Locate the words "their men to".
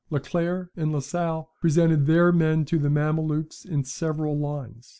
2.07-2.79